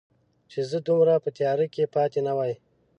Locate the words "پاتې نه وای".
1.95-2.53